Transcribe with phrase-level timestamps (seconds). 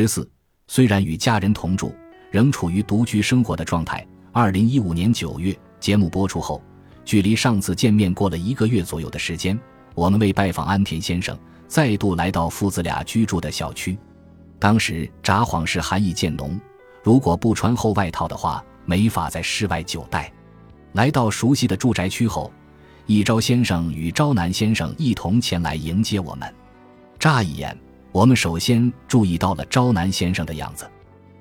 [0.00, 0.30] 十四，
[0.68, 1.92] 虽然与家人同住，
[2.30, 4.06] 仍处于独居生活的状态。
[4.30, 6.62] 二零一五年九月，节目播出后，
[7.04, 9.58] 距离上次见面过了一个月左右的时间，
[9.96, 13.98] 我们为拜访安田先生，再度来到父子俩居住的小区。
[14.60, 16.56] 当时札幌市寒意渐浓，
[17.02, 20.32] 如果不穿厚外套的话，没法在室外久待。
[20.92, 22.52] 来到熟悉的住宅区后，
[23.06, 26.54] 一昭先生与昭南先生一同前来迎接我们。
[27.18, 27.76] 乍一眼，
[28.18, 30.90] 我们首先注意到了朝南先生的样子，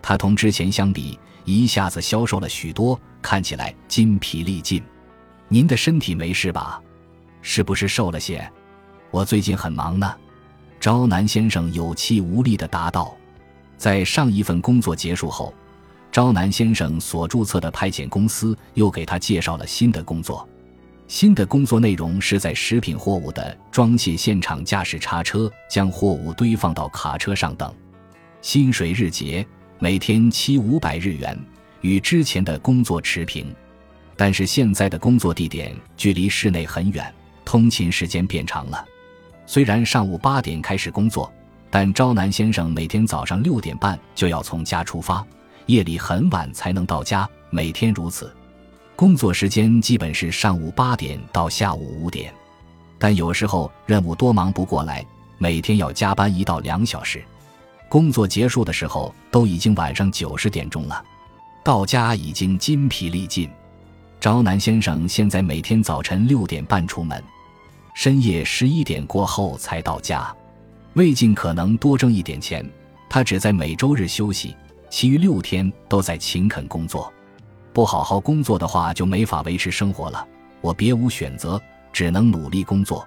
[0.00, 4.80] 他同之前相比，一下子消瘦了许多，看起来筋疲力尽。
[5.48, 6.80] 您的身体没事吧？
[7.42, 8.48] 是不是瘦了些？
[9.10, 10.14] 我最近很忙呢。
[10.78, 13.16] 朝南先生有气无力地答道。
[13.76, 15.52] 在上一份工作结束后。
[16.12, 20.48] 朝南先生所注册的派遣公司又给他介绍了新的工作，
[21.10, 27.74] 新的工作内容是在食品货物的装卸现场驾驶叉车，将货物堆放到卡车上等。
[28.42, 29.44] 薪水日结，
[29.80, 31.36] 每天七五百日元，
[31.80, 33.52] 与之前的工作持平。
[34.16, 37.12] 但是现在的工作地点距离室内很远，
[37.44, 38.84] 通勤时间变长了。
[39.46, 41.30] 虽然上午八点开始工作，
[41.70, 45.26] 但朝南先生每天早上六点半就要从家出发。
[45.66, 48.32] 夜里很晚才能到家，每天如此。
[49.00, 52.30] 工作时间基本是上午八点到下午五点，
[52.98, 55.02] 但有时候任务多忙不过来，
[55.38, 57.24] 每天要加班一到两小时。
[57.88, 61.02] 工作结束的时候都已经晚上九十点钟了，
[61.64, 63.48] 到家已经筋疲力尽。
[64.20, 67.24] 朝南先生现在每天早晨六点半出门，
[67.94, 70.30] 深夜十一点过后才到家，
[70.92, 72.70] 为尽可能多挣一点钱，
[73.08, 74.54] 他只在每周日休息。
[74.90, 77.10] 其余六天都在勤恳工作，
[77.72, 80.26] 不好好工作的话就没法维持生活了。
[80.60, 81.60] 我别无选择，
[81.92, 83.06] 只能努力工作。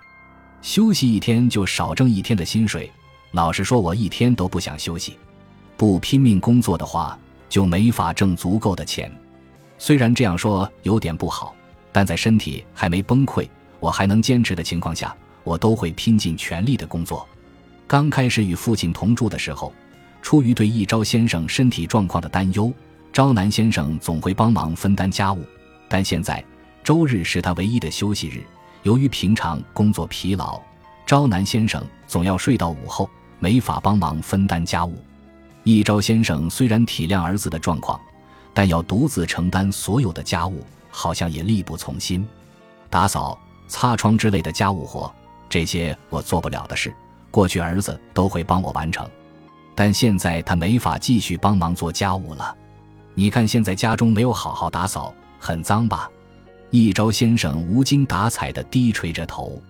[0.62, 2.92] 休息一天就少挣一天的薪水。
[3.32, 5.18] 老实说，我一天都不想休息。
[5.76, 7.18] 不拼命工作的话，
[7.50, 9.12] 就没法挣足够的钱。
[9.78, 11.54] 虽然这样说有点不好，
[11.92, 13.48] 但在身体还没崩溃、
[13.80, 17.28] 我还能坚持的情况下，我都会拼尽全力的工作。
[17.86, 19.74] 刚开始与父亲同住的时候。
[20.22, 22.72] 出于对一朝先生身体状况的担忧，
[23.14, 25.46] 朝南先生总会帮忙分担家务。
[25.88, 26.44] 但现在
[26.84, 28.44] 周日是他唯一的休息日，
[28.82, 30.60] 由于平常工作疲劳，
[31.06, 33.08] 朝南先生总要睡到午后，
[33.38, 34.98] 没法帮忙分担家务。
[35.64, 38.02] 一朝先生虽然体谅儿子的状况，
[38.52, 42.28] 但要独自承担所有的家务，好像也力不从心。
[42.90, 43.38] 打扫、
[43.68, 45.14] 擦窗之类的家务活，
[45.48, 46.92] 这些我做不了的事，
[47.30, 49.08] 过去儿子都会帮我完成。
[49.76, 52.58] 但现在他没法继续帮忙做家务了。
[53.16, 56.10] 你看，现在家中没有好好打扫，很脏吧？
[56.72, 59.62] 一朝先生无精打采地低垂着头。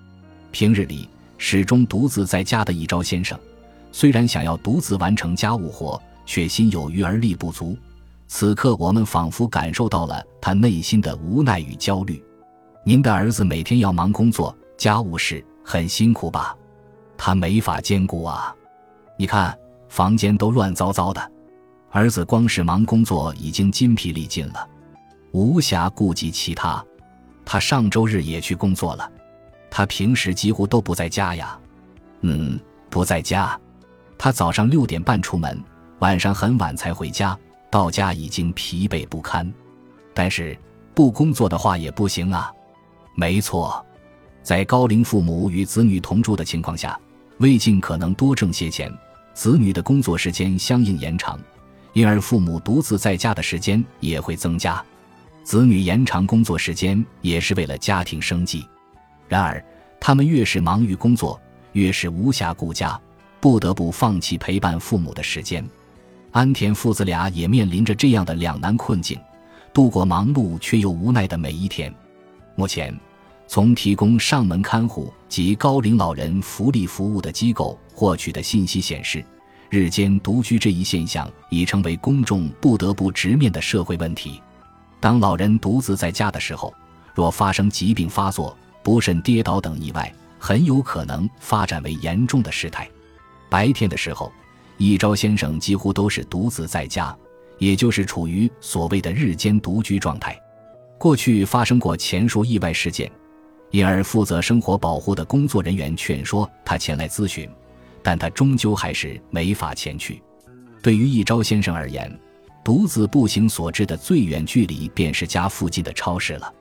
[0.52, 3.38] 平日里始终独自在家的一朝先生，
[3.92, 7.78] 虽然想要独自完成家务活，却心有余而力不足。
[8.28, 12.24] 此刻，我们仿佛感受到了他内心的无奈与焦虑。
[12.86, 16.56] 您的儿子每天要忙工作、家务事，很辛苦吧？
[17.18, 18.56] 他没法兼顾啊！
[19.18, 19.58] 你看。
[19.90, 21.31] 房间都乱糟糟的，
[21.94, 24.68] 儿子光是忙工作已经筋疲力尽了，
[25.31, 26.84] 无暇顾及其他。
[27.46, 29.08] 他上周日也去工作了，
[29.70, 31.56] 他平时几乎都不在家呀。
[32.22, 32.59] 嗯，
[32.90, 33.56] 不在家。
[34.18, 35.64] 他早上六点半出门，
[36.00, 37.38] 晚上很晚才回家，
[37.70, 39.54] 到家已经疲惫不堪。
[40.16, 40.58] 但是
[40.96, 42.52] 不工作的话也不行啊。
[43.16, 43.86] 没错，
[44.42, 47.00] 在高龄父母与子女同住的情况下，
[47.38, 48.92] 为尽可能多挣些钱。
[49.36, 51.40] 子女的工作时间相应延长，
[51.94, 54.84] 因而父母独自在家的时间也会增加。
[55.44, 58.66] 子女延长工作时间也是为了家庭生计。
[59.28, 59.64] 然而，
[60.00, 61.40] 他们越是忙于工作，
[61.74, 63.00] 越是无暇顾家，
[63.40, 65.66] 不得不放弃陪伴父母的时间。
[66.31, 69.20] 安田父子俩也面临着这样的两难困境，
[69.74, 71.94] 度过忙碌却又无奈的每一天。
[72.56, 72.98] 目前，
[73.48, 77.78] 从提供上门看护及高龄老人福利服务的机构。
[77.96, 79.24] 获取的信息显示，
[79.73, 84.39] 日间独居这一现象已成为公众不得不直面的社会问题。
[85.00, 86.71] 当老人独自在家的时候，
[87.15, 92.88] 若发生疾病发作、不慎跌倒等意外，很有可能发展为严重的事态。
[93.50, 94.31] 白天的时候，
[94.77, 97.18] 一朝先生几乎都是独自在家，
[97.57, 100.39] 也就是处于所谓的日间独居状态。
[101.00, 103.12] 过去发生过前述意外事件，
[103.71, 107.50] 因而负责生活保护的工作人员劝说他前来咨询。
[108.03, 110.21] 但他终究还是没法前去。
[110.81, 112.19] 对于一朝先生而言，
[112.63, 116.53] 独自步行所至的最远距离便是家附近的超市了。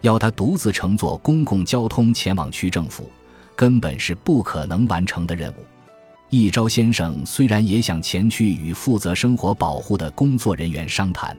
[0.00, 3.08] 要他独自乘坐公共交通前往区政府，
[3.54, 5.64] 根本是不可能完成的任务。
[6.30, 11.36] 一朝先生虽然也想前去与负责生活保护的工作人员商谈，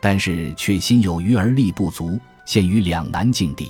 [0.00, 3.68] 但是却心有余而力不足，陷于两难境地。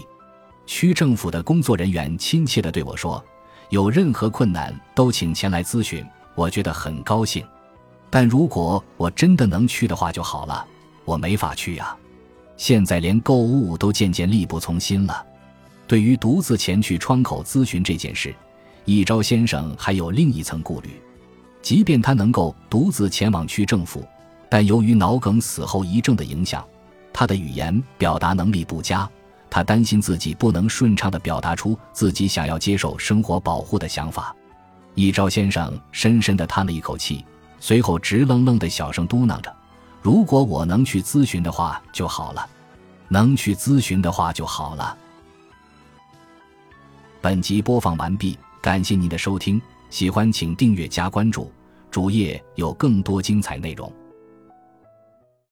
[0.64, 3.22] 区政府的工作人员亲切地对我说
[3.70, 6.04] ：“有任何困难都请前来咨询。”
[6.36, 7.46] 我觉得很高兴，
[8.10, 10.66] 但如果我真的能去的话就好了。
[11.04, 11.96] 我没法去呀，
[12.56, 15.24] 现在连购物都渐渐力不从心了。
[15.86, 18.34] 对于独自前去窗口咨询这件事，
[18.84, 21.00] 一朝先生还有另一层顾虑。
[21.62, 24.04] 即便他能够独自前往区政府，
[24.48, 26.66] 但由于脑梗死后遗症的影响，
[27.12, 29.08] 他的语言表达能力不佳。
[29.54, 34.34] 他担心自己不能顺畅地表达出自己想要接受生活保护的想法。
[34.96, 37.24] 一朝先生深深地叹了一口气，
[37.60, 39.56] 随后直愣愣地小声嘟囔着
[40.02, 42.44] ：“如果我能去咨询的话就好了，
[43.06, 44.98] 能去咨询的话就好了。”
[47.22, 51.52] 本集播放完毕，感谢您的收听，喜欢请订阅加关注，
[51.92, 53.92] 主页有更多精彩内容。